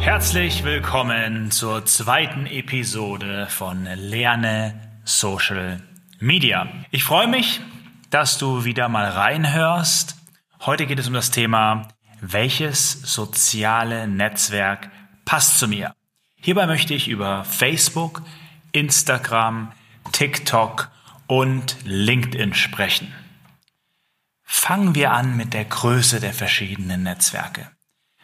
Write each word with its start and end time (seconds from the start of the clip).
Herzlich 0.00 0.64
willkommen 0.64 1.50
zur 1.50 1.84
zweiten 1.84 2.46
Episode 2.46 3.46
von 3.50 3.84
Lerne 3.84 4.80
Social 5.04 5.82
Media. 6.18 6.66
Ich 6.90 7.04
freue 7.04 7.28
mich, 7.28 7.60
dass 8.08 8.38
du 8.38 8.64
wieder 8.64 8.88
mal 8.88 9.04
reinhörst. 9.04 10.16
Heute 10.60 10.86
geht 10.86 10.98
es 10.98 11.06
um 11.06 11.12
das 11.12 11.30
Thema, 11.30 11.88
welches 12.22 12.92
soziale 12.92 14.08
Netzwerk 14.08 14.90
passt 15.26 15.58
zu 15.58 15.68
mir. 15.68 15.94
Hierbei 16.36 16.66
möchte 16.66 16.94
ich 16.94 17.08
über 17.08 17.44
Facebook, 17.44 18.22
Instagram, 18.72 19.70
TikTok 20.12 20.90
und 21.26 21.76
LinkedIn 21.84 22.54
sprechen. 22.54 23.12
Fangen 24.44 24.94
wir 24.94 25.12
an 25.12 25.36
mit 25.36 25.52
der 25.52 25.66
Größe 25.66 26.20
der 26.20 26.32
verschiedenen 26.32 27.02
Netzwerke. 27.02 27.70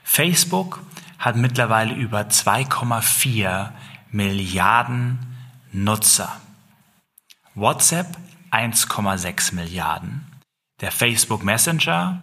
Facebook 0.02 0.80
hat 1.18 1.36
mittlerweile 1.36 1.94
über 1.94 2.20
2,4 2.22 3.70
Milliarden 4.10 5.18
Nutzer. 5.72 6.40
WhatsApp 7.54 8.16
1,6 8.50 9.54
Milliarden. 9.54 10.26
Der 10.80 10.92
Facebook 10.92 11.42
Messenger 11.42 12.22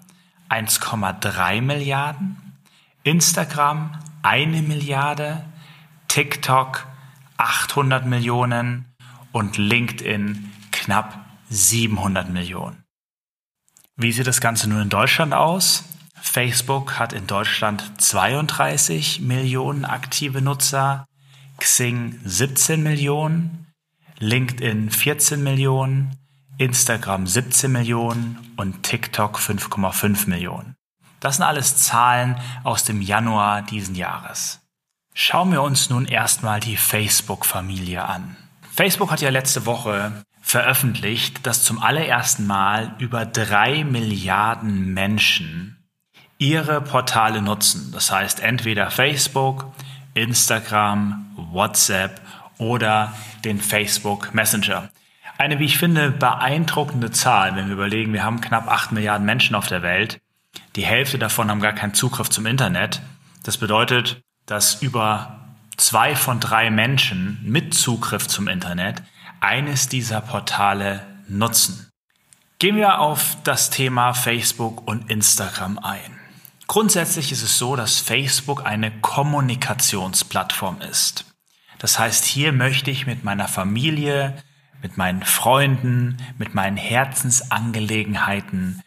1,3 0.50 1.62
Milliarden. 1.62 2.38
Instagram 3.04 4.00
eine 4.22 4.62
Milliarde. 4.62 5.44
TikTok 6.08 6.86
800 7.38 8.06
Millionen 8.06 8.86
und 9.32 9.58
LinkedIn 9.58 10.52
knapp 10.72 11.20
700 11.50 12.30
Millionen. 12.30 12.84
Wie 13.96 14.12
sieht 14.12 14.28
das 14.28 14.42
Ganze 14.42 14.70
nun 14.70 14.84
in 14.84 14.90
Deutschland 14.90 15.34
aus? 15.34 15.84
Facebook 16.22 17.00
hat 17.00 17.14
in 17.14 17.28
Deutschland 17.28 18.02
32 18.02 19.22
Millionen 19.22 19.86
aktive 19.86 20.42
Nutzer, 20.42 21.06
Xing 21.58 22.20
17 22.24 22.82
Millionen, 22.82 23.68
LinkedIn 24.20 24.90
14 24.90 25.44
Millionen, 25.44 26.18
Instagram 26.58 27.28
17 27.28 27.72
Millionen 27.72 28.54
und 28.58 28.84
TikTok 28.84 29.38
5,5 29.38 30.30
Millionen. 30.30 30.76
Das 31.20 31.38
sind 31.38 31.46
alles 31.46 31.78
Zahlen 31.78 32.36
aus 32.64 32.84
dem 32.84 33.02
Januar 33.02 33.62
diesen 33.62 33.96
Jahres. 33.96 34.60
Schauen 35.14 35.52
wir 35.52 35.62
uns 35.62 35.90
nun 35.90 36.06
erstmal 36.06 36.60
die 36.60 36.78
Facebook-Familie 36.78 38.04
an. 38.04 38.36
Facebook 38.76 39.12
hat 39.12 39.22
ja 39.22 39.30
letzte 39.30 39.66
Woche 39.66 40.24
veröffentlicht, 40.42 41.46
dass 41.46 41.64
zum 41.64 41.80
allerersten 41.80 42.46
Mal 42.46 42.96
über 43.00 43.26
drei 43.26 43.84
Milliarden 43.84 44.94
Menschen 44.94 45.83
ihre 46.38 46.82
Portale 46.82 47.42
nutzen. 47.42 47.92
Das 47.94 48.12
heißt 48.12 48.42
entweder 48.42 48.92
Facebook, 48.92 49.72
Instagram, 50.14 51.26
WhatsApp 51.36 52.22
oder 52.58 53.14
den 53.44 53.60
Facebook 53.60 54.34
Messenger. 54.34 54.90
Eine, 55.38 55.60
wie 55.60 55.66
ich 55.66 55.78
finde, 55.78 56.12
beeindruckende 56.12 57.12
Zahl, 57.12 57.56
wenn 57.56 57.68
wir 57.68 57.74
überlegen, 57.74 58.14
wir 58.14 58.24
haben 58.24 58.42
knapp 58.42 58.68
8 58.68 58.92
Milliarden 58.92 59.26
Menschen 59.26 59.56
auf 59.56 59.68
der 59.68 59.82
Welt. 59.82 60.22
Die 60.76 60.86
Hälfte 60.86 61.18
davon 61.18 61.50
haben 61.50 61.60
gar 61.60 61.74
keinen 61.74 61.94
Zugriff 61.94 62.30
zum 62.30 62.46
Internet. 62.46 63.02
Das 63.44 63.58
bedeutet, 63.58 64.22
dass 64.46 64.82
über 64.82 65.40
zwei 65.78 66.16
von 66.16 66.40
drei 66.40 66.70
Menschen 66.70 67.40
mit 67.44 67.74
Zugriff 67.74 68.28
zum 68.28 68.48
Internet 68.48 69.02
eines 69.40 69.90
dieser 69.90 70.22
Portale 70.22 71.02
nutzen. 71.28 71.90
Gehen 72.60 72.76
wir 72.76 73.00
auf 73.00 73.36
das 73.44 73.70
Thema 73.70 74.14
Facebook 74.14 74.88
und 74.88 75.10
Instagram 75.10 75.80
ein. 75.80 76.23
Grundsätzlich 76.74 77.32
ist 77.32 77.44
es 77.44 77.60
so, 77.60 77.76
dass 77.76 78.00
Facebook 78.00 78.66
eine 78.66 78.90
Kommunikationsplattform 78.90 80.82
ist. 80.82 81.26
Das 81.78 82.00
heißt, 82.00 82.26
hier 82.26 82.52
möchte 82.52 82.90
ich 82.90 83.06
mit 83.06 83.24
meiner 83.24 83.48
Familie, 83.48 84.36
mit 84.82 84.98
meinen 84.98 85.22
Freunden, 85.22 86.18
mit 86.40 86.56
meinen 86.56 86.78
Herzensangelegenheiten 86.78 88.82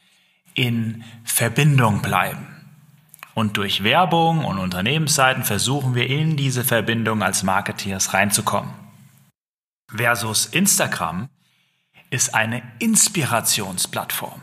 in 0.55 1.05
Verbindung 1.23 2.03
bleiben. 2.03 2.49
Und 3.35 3.57
durch 3.57 3.85
Werbung 3.85 4.45
und 4.45 4.59
Unternehmensseiten 4.59 5.45
versuchen 5.45 5.95
wir 5.95 6.09
in 6.09 6.37
diese 6.37 6.65
Verbindung 6.65 7.23
als 7.23 7.45
Marketeers 7.45 8.13
reinzukommen. 8.13 8.75
Versus 9.95 10.47
Instagram 10.47 11.29
ist 12.11 12.35
eine 12.35 12.65
Inspirationsplattform. 12.81 14.43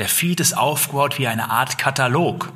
Der 0.00 0.08
Feed 0.08 0.40
ist 0.40 0.56
aufgebaut 0.56 1.18
wie 1.18 1.28
eine 1.28 1.50
Art 1.50 1.76
Katalog. 1.76 2.54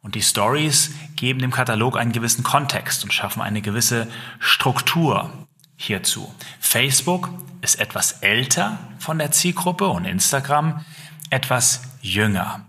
Und 0.00 0.14
die 0.14 0.22
Stories 0.22 0.92
geben 1.16 1.40
dem 1.40 1.50
Katalog 1.50 1.98
einen 1.98 2.12
gewissen 2.12 2.44
Kontext 2.44 3.02
und 3.02 3.12
schaffen 3.12 3.42
eine 3.42 3.62
gewisse 3.62 4.06
Struktur 4.38 5.48
hierzu. 5.74 6.32
Facebook 6.60 7.30
ist 7.62 7.80
etwas 7.80 8.12
älter 8.20 8.78
von 9.00 9.18
der 9.18 9.32
Zielgruppe 9.32 9.88
und 9.88 10.04
Instagram 10.04 10.84
etwas 11.30 11.82
jünger. 12.00 12.64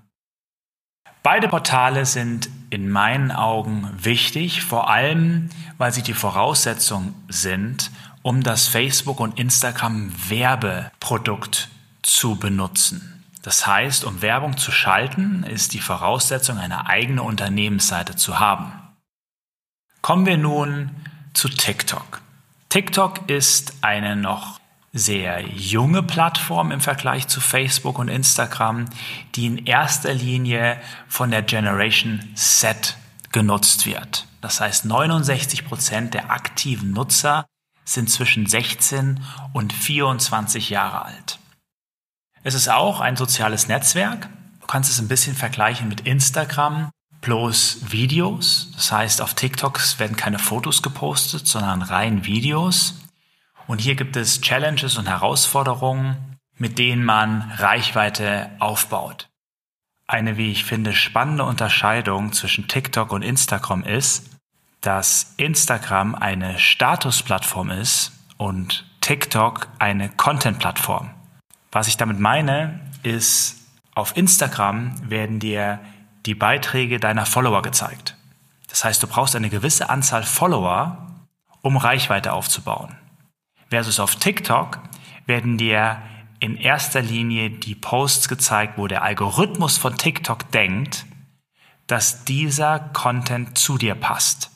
Beide 1.22 1.48
Portale 1.48 2.08
sind 2.08 2.50
in 2.72 2.90
meinen 2.90 3.32
Augen 3.32 3.92
wichtig, 3.96 4.64
vor 4.64 4.90
allem 4.90 5.52
weil 5.78 5.94
sie 5.94 6.02
die 6.02 6.16
Voraussetzung 6.16 7.14
sind, 7.30 7.92
um 8.24 8.42
das 8.42 8.68
Facebook 8.68 9.20
und 9.20 9.40
Instagram 9.40 10.12
Werbeprodukt 10.30 11.70
zu 12.02 12.38
benutzen. 12.38 13.23
Das 13.44 13.68
heißt, 13.68 14.06
um 14.06 14.22
Werbung 14.22 14.58
zu 14.58 14.72
schalten, 14.72 15.44
ist 15.44 15.74
die 15.74 15.82
Voraussetzung, 15.82 16.58
eine 16.58 16.88
eigene 16.88 17.22
Unternehmensseite 17.22 18.16
zu 18.16 18.40
haben. 18.40 18.72
Kommen 20.02 20.26
wir 20.26 20.38
nun 20.38 20.90
zu 21.34 21.50
TikTok. 21.50 22.22
TikTok 22.70 23.30
ist 23.30 23.76
eine 23.82 24.16
noch 24.16 24.60
sehr 24.94 25.42
junge 25.42 26.04
Plattform 26.04 26.72
im 26.72 26.80
Vergleich 26.80 27.28
zu 27.28 27.42
Facebook 27.42 28.00
und 28.00 28.08
Instagram, 28.08 28.86
die 29.36 29.48
in 29.48 29.66
erster 29.66 30.14
Linie 30.14 30.80
von 31.10 31.30
der 31.30 31.42
Generation 31.42 32.22
Z 32.36 32.96
genutzt 33.32 33.86
wird. 33.86 34.26
Das 34.40 34.62
heißt, 34.62 34.86
69 34.86 35.66
Prozent 35.66 36.14
der 36.14 36.32
aktiven 36.32 36.92
Nutzer 36.92 37.46
sind 37.84 38.10
zwischen 38.10 38.46
16 38.46 39.22
und 39.52 39.74
24 39.74 40.70
Jahre 40.70 41.04
alt. 41.04 41.40
Es 42.44 42.56
ist 42.56 42.68
auch 42.68 43.00
ein 43.00 43.16
soziales 43.16 43.70
Netzwerk. 43.70 44.28
Du 44.60 44.68
kannst 44.68 44.90
es 44.90 45.00
ein 45.00 45.08
bisschen 45.08 45.36
vergleichen 45.36 45.88
mit 45.88 46.02
Instagram 46.02 46.92
bloß 47.22 47.92
Videos. 47.92 48.70
Das 48.76 48.92
heißt, 48.92 49.22
auf 49.22 49.34
TikToks 49.34 49.98
werden 49.98 50.18
keine 50.18 50.40
Fotos 50.40 50.82
gepostet, 50.82 51.48
sondern 51.48 51.82
rein 51.82 52.26
Videos. 52.26 52.96
Und 53.66 53.80
hier 53.80 53.96
gibt 53.96 54.18
es 54.18 54.42
Challenges 54.42 54.98
und 54.98 55.08
Herausforderungen, 55.08 56.38
mit 56.58 56.78
denen 56.80 57.06
man 57.06 57.50
Reichweite 57.58 58.50
aufbaut. 58.60 59.30
Eine, 60.06 60.36
wie 60.36 60.52
ich 60.52 60.66
finde, 60.66 60.94
spannende 60.94 61.46
Unterscheidung 61.46 62.34
zwischen 62.34 62.68
TikTok 62.68 63.14
und 63.14 63.22
Instagram 63.22 63.86
ist, 63.86 64.30
dass 64.82 65.34
Instagram 65.38 66.14
eine 66.14 66.60
Statusplattform 66.60 67.70
ist 67.70 68.12
und 68.36 68.86
TikTok 69.00 69.70
eine 69.80 70.10
Content-Plattform. 70.10 71.10
Was 71.74 71.88
ich 71.88 71.98
damit 71.98 72.20
meine, 72.20 72.80
ist, 73.02 73.58
auf 73.96 74.16
Instagram 74.16 74.94
werden 75.10 75.40
dir 75.40 75.80
die 76.28 76.36
Beiträge 76.36 77.00
deiner 77.00 77.26
Follower 77.26 77.64
gezeigt. 77.64 78.16
Das 78.70 78.86
heißt, 78.86 79.02
du 79.02 79.08
brauchst 79.08 79.36
eine 79.36 79.50
gewisse 79.50 79.90
Anzahl 79.90 80.24
Follower, 80.24 81.08
um 81.62 81.76
Reichweite 81.76 82.32
aufzubauen. 82.34 82.96
Versus 83.70 84.00
auf 84.00 84.16
TikTok 84.18 84.80
werden 85.26 85.58
dir 85.58 86.00
in 86.40 86.58
erster 86.58 87.02
Linie 87.02 87.50
die 87.50 87.76
Posts 87.76 88.30
gezeigt, 88.30 88.78
wo 88.78 88.86
der 88.86 89.02
Algorithmus 89.02 89.78
von 89.78 89.98
TikTok 89.98 90.52
denkt, 90.52 91.08
dass 91.88 92.24
dieser 92.24 92.80
Content 92.80 93.58
zu 93.58 93.80
dir 93.80 93.96
passt. 93.96 94.52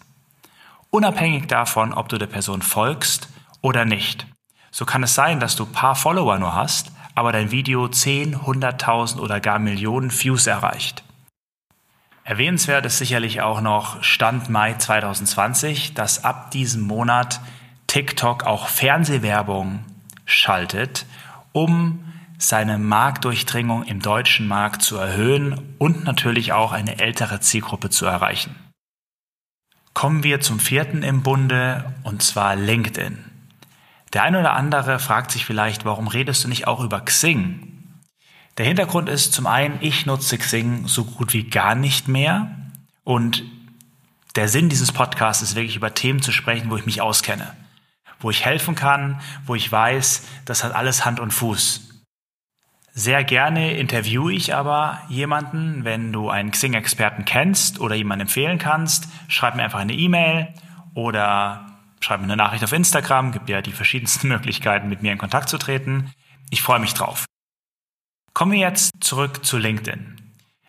Unabhängig 0.92 1.48
davon, 1.48 1.94
ob 1.94 2.10
du 2.10 2.20
der 2.20 2.28
Person 2.28 2.62
folgst 2.62 3.30
oder 3.62 3.86
nicht. 3.86 4.28
So 4.70 4.86
kann 4.86 5.02
es 5.02 5.16
sein, 5.16 5.40
dass 5.40 5.56
du 5.56 5.66
paar 5.66 5.96
Follower 5.96 6.38
nur 6.38 6.54
hast, 6.54 6.92
aber 7.18 7.32
dein 7.32 7.50
Video 7.50 7.88
10, 7.88 8.36
100.000 8.36 9.18
oder 9.18 9.40
gar 9.40 9.58
Millionen 9.58 10.12
Views 10.12 10.46
erreicht. 10.46 11.04
Erwähnenswert 12.24 12.86
ist 12.86 13.00
sicherlich 13.00 13.42
auch 13.42 13.60
noch 13.60 14.04
Stand 14.04 14.50
Mai 14.50 14.76
2020, 14.76 15.96
dass 15.96 16.24
ab 16.24 16.52
diesem 16.52 16.84
Monat 16.84 17.42
TikTok 17.88 18.44
auch 18.44 18.68
Fernsehwerbung 18.68 19.84
schaltet, 20.26 21.08
um 21.54 22.04
seine 22.38 22.78
Marktdurchdringung 22.78 23.82
im 23.86 24.00
deutschen 24.00 24.48
Markt 24.48 24.84
zu 24.84 24.98
erhöhen 24.98 25.76
und 25.80 26.04
natürlich 26.04 26.54
auch 26.54 26.72
eine 26.72 27.00
ältere 27.00 27.40
Zielgruppe 27.40 27.90
zu 27.90 28.06
erreichen. 28.06 28.56
Kommen 29.96 30.22
wir 30.22 30.40
zum 30.40 30.60
vierten 30.60 31.02
im 31.02 31.24
Bunde, 31.24 31.96
und 32.04 32.22
zwar 32.22 32.56
LinkedIn. 32.56 33.27
Der 34.14 34.24
eine 34.24 34.40
oder 34.40 34.54
andere 34.54 35.00
fragt 35.00 35.32
sich 35.32 35.46
vielleicht, 35.46 35.86
warum 35.86 36.08
redest 36.08 36.44
du 36.44 36.48
nicht 36.48 36.68
auch 36.68 36.82
über 36.82 37.02
Xing? 37.02 37.74
Der 38.58 38.66
Hintergrund 38.66 39.10
ist 39.10 39.34
zum 39.34 39.46
einen, 39.46 39.78
ich 39.82 40.06
nutze 40.06 40.38
Xing 40.38 40.88
so 40.88 41.06
gut 41.06 41.34
wie 41.34 41.44
gar 41.44 41.76
nicht 41.76 42.08
mehr 42.08 42.56
und 43.04 43.44
Der 44.36 44.48
Sinn 44.48 44.70
dieses 44.70 44.92
Podcasts 44.92 45.42
ist 45.42 45.56
wirklich 45.56 45.78
über 45.78 45.96
Themen 45.96 46.22
zu 46.22 46.32
sprechen, 46.32 46.70
wo 46.70 46.78
ich 46.78 46.86
mich 46.86 47.02
auskenne, 47.02 47.56
wo 48.20 48.30
ich 48.30 48.46
helfen 48.46 48.76
kann, 48.76 49.20
wo 49.48 49.56
ich 49.56 49.72
weiß, 49.72 50.28
das 50.46 50.64
hat 50.64 50.76
alles 50.76 51.06
Hand 51.06 51.20
und 51.20 51.32
Fuß. 51.32 52.04
Sehr 52.94 53.24
gerne 53.24 53.76
interviewe 53.78 54.32
ich 54.32 54.54
aber 54.54 55.02
jemanden, 55.10 55.86
wenn 55.86 56.14
du 56.14 56.30
einen 56.30 56.52
Xing-Experten 56.52 57.26
kennst 57.26 57.80
oder 57.80 57.96
jemanden 57.96 58.22
empfehlen 58.28 58.60
kannst, 58.60 59.08
schreib 59.28 59.56
mir 59.56 59.64
einfach 59.64 59.80
eine 59.80 59.94
E-Mail 59.94 60.54
oder 60.94 61.77
schreib 62.00 62.20
mir 62.20 62.26
eine 62.26 62.38
Nachricht 62.38 62.64
auf 62.64 62.74
Instagram, 62.74 63.32
gibt 63.32 63.50
ja 63.50 63.62
die 63.62 63.72
verschiedensten 63.72 64.28
Möglichkeiten, 64.30 64.90
mit 64.90 65.02
mir 65.02 65.12
in 65.12 65.18
Kontakt 65.18 65.50
zu 65.50 65.58
treten. 65.58 66.14
Ich 66.50 66.62
freue 66.62 66.80
mich 66.80 66.94
drauf. 66.94 67.26
Kommen 68.34 68.52
wir 68.52 68.60
jetzt 68.60 68.92
zurück 69.00 69.44
zu 69.46 69.58
LinkedIn. 69.58 70.16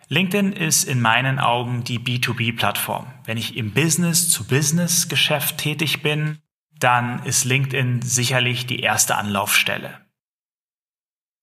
LinkedIn 0.07 0.53
ist 0.53 0.85
in 0.85 1.01
meinen 1.01 1.37
Augen 1.37 1.83
die 1.83 1.99
B2B-Plattform. 1.99 3.05
Wenn 3.25 3.37
ich 3.37 3.55
im 3.55 3.73
Business-to-Business-Geschäft 3.73 5.59
tätig 5.59 6.01
bin, 6.01 6.39
dann 6.79 7.23
ist 7.25 7.45
LinkedIn 7.45 8.01
sicherlich 8.01 8.65
die 8.65 8.79
erste 8.79 9.17
Anlaufstelle. 9.17 10.08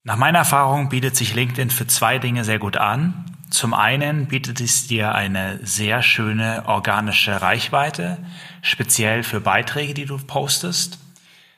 Nach 0.07 0.17
meiner 0.17 0.39
Erfahrung 0.39 0.89
bietet 0.89 1.17
sich 1.17 1.35
LinkedIn 1.35 1.71
für 1.71 1.89
zwei 1.89 2.21
Dinge 2.21 2.45
sehr 2.45 2.61
gut 2.61 2.77
an. 2.77 3.25
Zum 3.51 3.75
einen 3.75 4.27
bietet 4.27 4.61
es 4.61 4.87
dir 4.87 5.17
eine 5.17 5.59
sehr 5.67 6.01
schöne 6.01 6.63
organische 6.67 7.43
Reichweite, 7.43 8.17
speziell 8.63 9.25
für 9.25 9.41
Beiträge, 9.41 9.95
die 9.95 10.05
du 10.05 10.17
postest. 10.19 11.01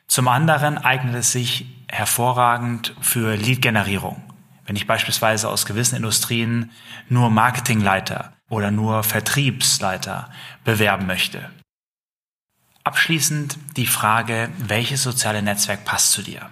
Zum 0.06 0.29
anderen 0.29 0.79
eignet 0.79 1.15
es 1.17 1.31
sich 1.31 1.67
hervorragend 1.89 2.95
für 3.03 3.37
Lead-Generierung. 3.37 4.23
Wenn 4.65 4.77
ich 4.77 4.87
beispielsweise 4.87 5.51
aus 5.51 5.67
gewissen 5.67 5.97
Industrien 5.97 6.71
nur 7.11 7.29
Marketingleiter 7.29 8.33
oder 8.49 8.71
nur 8.71 9.03
Vertriebsleiter 9.03 10.31
bewerben 10.65 11.06
möchte. 11.06 11.51
Abschließend 12.83 13.59
die 13.77 13.87
Frage, 13.87 14.49
welches 14.56 15.03
soziale 15.03 15.43
Netzwerk 15.43 15.85
passt 15.85 16.12
zu 16.12 16.23
dir? 16.23 16.49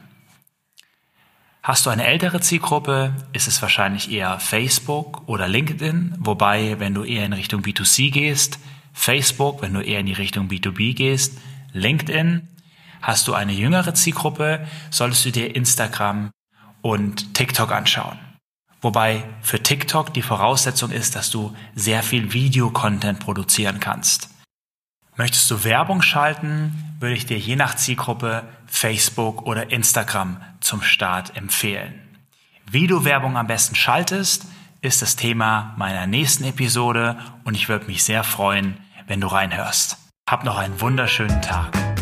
Hast 1.67 1.85
du 1.85 1.91
eine 1.91 2.07
ältere 2.07 2.41
Zielgruppe, 2.41 3.13
ist 3.33 3.49
es 3.49 3.61
wahrscheinlich 3.61 4.13
eher 4.13 4.39
Facebook 4.39 5.27
oder 5.27 5.49
LinkedIn, 5.49 6.15
wobei, 6.17 6.79
wenn 6.79 6.95
du 6.95 7.03
eher 7.03 7.27
in 7.27 7.33
Richtung 7.33 7.63
B2C 7.63 8.13
gehst, 8.13 8.61
Facebook, 8.93 9.63
wenn 9.63 9.75
du 9.75 9.81
eher 9.81 9.99
in 9.99 10.07
die 10.07 10.13
Richtung 10.13 10.47
B2B 10.47 10.95
gehst, 10.95 11.37
LinkedIn. 11.73 12.47
Hast 13.03 13.27
du 13.27 13.35
eine 13.35 13.51
jüngere 13.53 13.95
Zielgruppe, 13.95 14.65
solltest 14.91 15.25
du 15.25 15.33
dir 15.33 15.57
Instagram 15.57 16.31
und 16.83 17.35
TikTok 17.35 17.73
anschauen. 17.73 18.17
Wobei 18.81 19.25
für 19.43 19.61
TikTok 19.61 20.15
die 20.15 20.23
Voraussetzung 20.23 20.93
ist, 20.93 21.17
dass 21.17 21.31
du 21.31 21.53
sehr 21.75 22.05
viel 22.05 22.33
Videocontent 22.33 23.19
produzieren 23.19 23.81
kannst. 23.81 24.36
Möchtest 25.17 25.51
du 25.51 25.65
Werbung 25.65 26.03
schalten, 26.03 26.97
würde 27.01 27.15
ich 27.15 27.25
dir 27.25 27.39
je 27.39 27.57
nach 27.57 27.75
Zielgruppe 27.75 28.45
Facebook 28.67 29.47
oder 29.47 29.71
Instagram 29.71 30.41
zum 30.61 30.83
Start 30.83 31.37
empfehlen. 31.37 31.95
Wie 32.71 32.87
du 32.87 33.05
Werbung 33.05 33.37
am 33.37 33.47
besten 33.47 33.75
schaltest, 33.75 34.47
ist 34.83 35.01
das 35.01 35.17
Thema 35.17 35.75
meiner 35.79 36.07
nächsten 36.07 36.45
Episode 36.45 37.19
und 37.45 37.55
ich 37.55 37.69
würde 37.69 37.87
mich 37.87 38.05
sehr 38.05 38.25
freuen, 38.25 38.77
wenn 39.07 39.21
du 39.21 39.29
reinhörst. 39.29 39.97
Hab 40.29 40.45
noch 40.45 40.59
einen 40.59 40.81
wunderschönen 40.81 41.41
Tag. 41.41 41.96